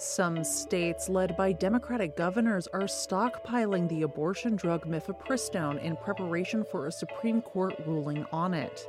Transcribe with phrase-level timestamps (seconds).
[0.00, 6.86] Some states, led by Democratic governors, are stockpiling the abortion drug mifepristone in preparation for
[6.86, 8.86] a Supreme Court ruling on it.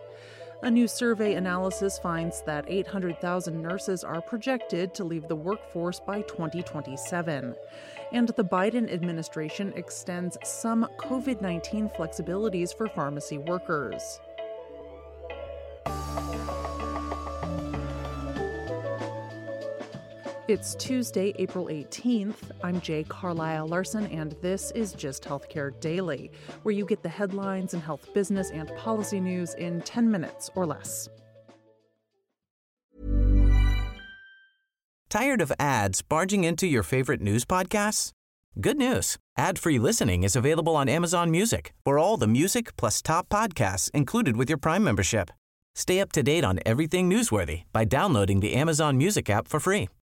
[0.61, 6.21] A new survey analysis finds that 800,000 nurses are projected to leave the workforce by
[6.21, 7.55] 2027.
[8.11, 14.19] And the Biden administration extends some COVID 19 flexibilities for pharmacy workers.
[20.49, 22.37] It's Tuesday, April 18th.
[22.63, 26.31] I'm Jay Carlisle Larson, and this is Gist Healthcare Daily,
[26.63, 30.65] where you get the headlines and health business and policy news in 10 minutes or
[30.65, 31.07] less.
[35.07, 38.09] Tired of ads barging into your favorite news podcasts?
[38.59, 39.17] Good news.
[39.37, 44.35] Ad-free listening is available on Amazon Music for all the music plus top podcasts included
[44.35, 45.29] with your Prime membership.
[45.75, 49.89] Stay up to date on everything newsworthy by downloading the Amazon Music app for free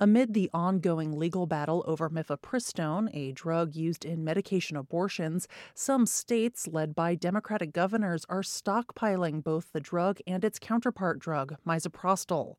[0.00, 6.68] Amid the ongoing legal battle over mifepristone, a drug used in medication abortions, some states,
[6.68, 12.58] led by Democratic governors, are stockpiling both the drug and its counterpart drug, misoprostol.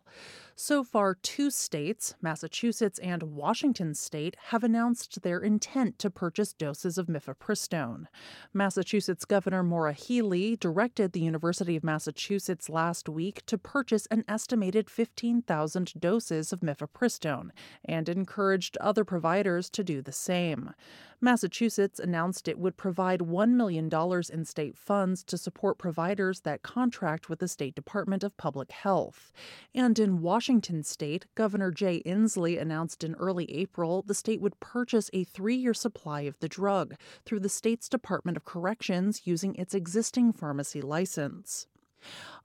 [0.58, 6.98] So far, two states, Massachusetts and Washington state, have announced their intent to purchase doses
[6.98, 8.08] of mifepristone.
[8.54, 14.90] Massachusetts Governor Maura Healey directed the University of Massachusetts last week to purchase an estimated
[14.90, 17.29] 15,000 doses of mifepristone
[17.86, 20.74] and encouraged other providers to do the same.
[21.22, 23.90] Massachusetts announced it would provide $1 million
[24.32, 29.34] in state funds to support providers that contract with the State Department of Public Health.
[29.76, 35.10] And in Washington state, Governor Jay Inslee announced in early April the state would purchase
[35.12, 39.74] a three year supply of the drug through the state's Department of Corrections using its
[39.74, 41.68] existing pharmacy license.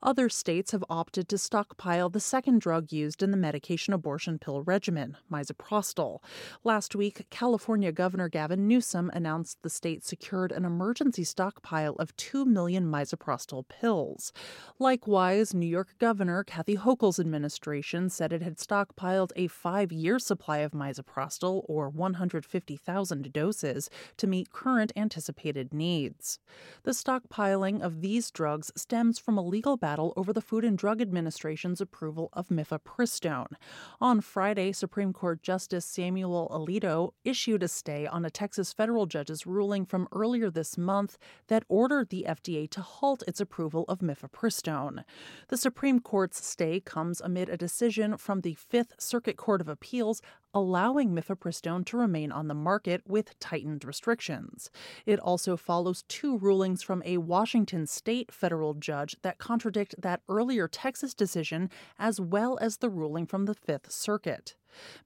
[0.03, 4.61] Other states have opted to stockpile the second drug used in the medication abortion pill
[4.61, 6.19] regimen, misoprostol.
[6.63, 12.45] Last week, California Governor Gavin Newsom announced the state secured an emergency stockpile of 2
[12.45, 14.31] million misoprostol pills.
[14.77, 20.59] Likewise, New York Governor Kathy Hochul's administration said it had stockpiled a five year supply
[20.59, 26.39] of misoprostol, or 150,000 doses, to meet current anticipated needs.
[26.83, 31.01] The stockpiling of these drugs stems from a legal battle over the Food and Drug
[31.01, 33.53] Administration's approval of mifepristone.
[34.01, 39.45] On Friday, Supreme Court Justice Samuel Alito issued a stay on a Texas federal judge's
[39.45, 41.17] ruling from earlier this month
[41.47, 45.03] that ordered the FDA to halt its approval of mifepristone.
[45.47, 50.21] The Supreme Court's stay comes amid a decision from the Fifth Circuit Court of Appeals
[50.55, 54.71] allowing mifepristone to remain on the market with tightened restrictions.
[55.05, 60.69] It also follows two rulings from a Washington state federal judge that contradict that earlier
[60.69, 64.55] Texas decision as well as the ruling from the Fifth Circuit.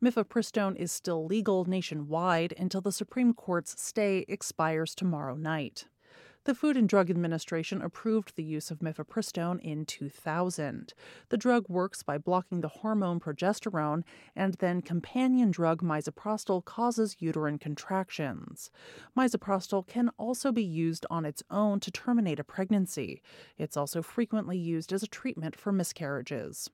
[0.01, 5.85] Mifepristone is still legal nationwide until the Supreme Court's stay expires tomorrow night.
[6.45, 10.93] The Food and Drug Administration approved the use of mifepristone in 2000.
[11.27, 14.03] The drug works by blocking the hormone progesterone,
[14.37, 18.71] and then companion drug misoprostol causes uterine contractions.
[19.17, 23.21] Misoprostol can also be used on its own to terminate a pregnancy.
[23.57, 26.69] It's also frequently used as a treatment for miscarriages.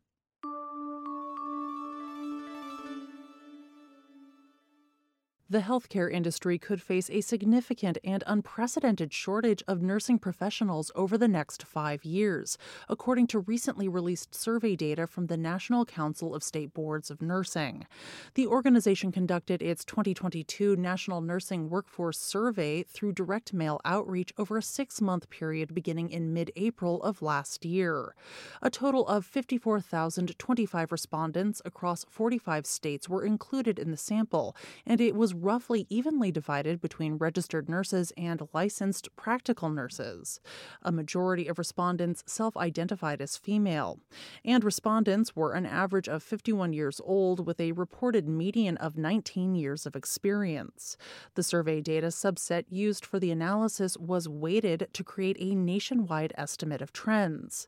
[5.47, 11.28] The healthcare industry could face a significant and unprecedented shortage of nursing professionals over the
[11.28, 12.58] next five years,
[12.90, 17.86] according to recently released survey data from the National Council of State Boards of Nursing.
[18.34, 24.64] The organization conducted its 2022 National Nursing Workforce Survey through direct mail outreach over a
[24.64, 28.16] six month period beginning in mid April of last year.
[28.64, 34.56] A total of 54,025 respondents across 45 states were included in the sample,
[34.88, 40.40] and it was roughly evenly divided between registered nurses and licensed practical nurses.
[40.82, 43.99] A majority of respondents self identified as female,
[44.43, 49.55] and respondents were an average of 51 years old with a reported median of 19
[49.55, 50.97] years of experience.
[51.35, 56.82] The survey data subset used for the analysis was weighted to create a nationwide estimate
[56.82, 57.67] of trends.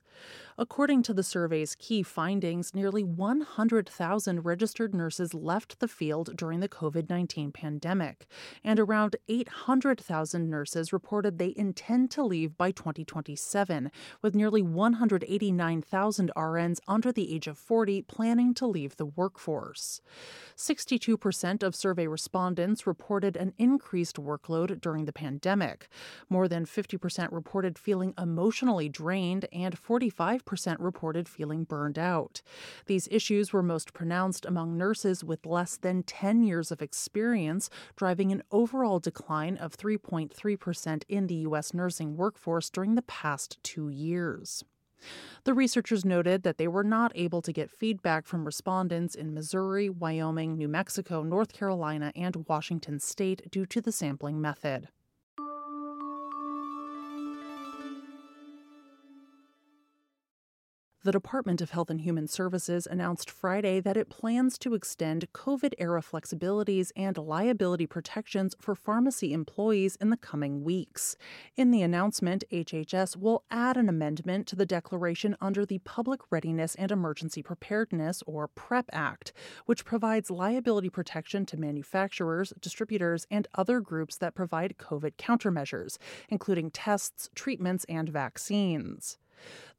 [0.59, 6.67] According to the survey's key findings, nearly 100,000 registered nurses left the field during the
[6.67, 8.25] COVID 19 pandemic,
[8.63, 13.91] and around 800,000 nurses reported they intend to leave by 2027,
[14.23, 20.01] with nearly 189,000 RNs under the age of 40 planning to leave the workforce.
[20.55, 25.87] 62% of survey respondents reported an increased workload during the pandemic.
[26.31, 32.41] More than 50% reported feeling emotionally drained, and 45 percent reported feeling burned out.
[32.87, 38.31] These issues were most pronounced among nurses with less than 10 years of experience, driving
[38.31, 41.73] an overall decline of 3.3% in the U.S.
[41.73, 44.63] nursing workforce during the past two years.
[45.43, 49.89] The researchers noted that they were not able to get feedback from respondents in Missouri,
[49.89, 54.89] Wyoming, New Mexico, North Carolina, and Washington state due to the sampling method.
[61.07, 65.71] The Department of Health and Human Services announced Friday that it plans to extend COVID
[65.77, 71.15] era flexibilities and liability protections for pharmacy employees in the coming weeks.
[71.55, 76.75] In the announcement, HHS will add an amendment to the declaration under the Public Readiness
[76.75, 79.31] and Emergency Preparedness, or PrEP Act,
[79.65, 86.69] which provides liability protection to manufacturers, distributors, and other groups that provide COVID countermeasures, including
[86.69, 89.17] tests, treatments, and vaccines.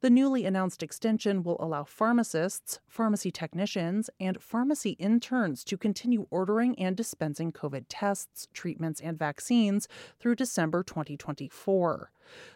[0.01, 6.77] The newly announced extension will allow pharmacists, pharmacy technicians, and pharmacy interns to continue ordering
[6.79, 9.87] and dispensing COVID tests, treatments, and vaccines
[10.19, 12.11] through December 2024.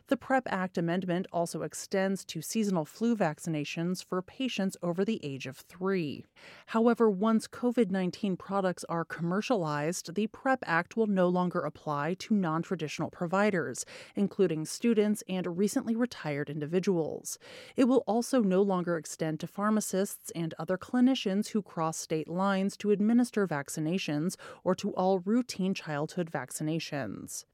[0.08, 5.48] The PrEP Act amendment also extends to seasonal flu vaccinations for patients over the age
[5.48, 6.26] of three.
[6.68, 12.36] However, once COVID 19 products are commercialized, the PrEP Act will no longer apply to
[12.36, 13.86] non traditional providers,
[14.16, 17.40] including students and recently retired individuals.
[17.76, 22.78] It will also no longer extend to pharmacists and other clinicians who cross state lines
[22.78, 27.46] to administer vaccinations or to all routine childhood vaccinations.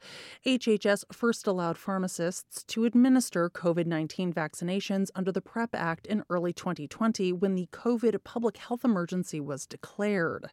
[0.45, 6.24] HHS first allowed pharmacists pharmacists to administer COVID 19 vaccinations under the PrEP Act in
[6.28, 10.50] early 2020 when the COVID public health emergency was declared.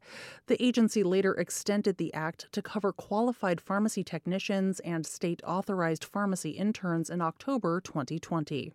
[0.49, 6.51] The agency later extended the act to cover qualified pharmacy technicians and state authorized pharmacy
[6.51, 8.75] interns in October 2020.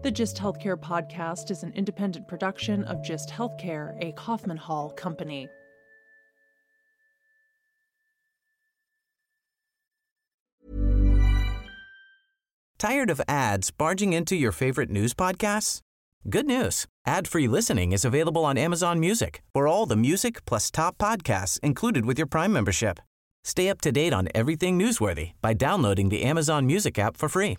[0.00, 5.48] The Gist Healthcare podcast is an independent production of Gist Healthcare, a Kaufman Hall company.
[12.78, 15.80] Tired of ads barging into your favorite news podcasts?
[16.30, 16.86] Good news.
[17.04, 19.42] Ad-free listening is available on Amazon Music.
[19.52, 23.00] For all the music plus top podcasts included with your Prime membership.
[23.42, 27.58] Stay up to date on everything newsworthy by downloading the Amazon Music app for free